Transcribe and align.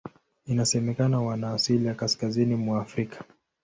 Inasemekana 0.45 1.21
wana 1.21 1.53
asili 1.53 1.85
ya 1.87 1.93
Kaskazini 1.93 2.55
mwa 2.55 2.81
Afrika. 2.81 3.23